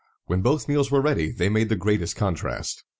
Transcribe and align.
When 0.25 0.41
both 0.41 0.67
meals 0.67 0.89
were 0.89 0.99
ready, 0.99 1.29
they 1.29 1.47
made 1.47 1.69
the 1.69 1.75
greatest 1.75 2.15
contrast. 2.15 2.85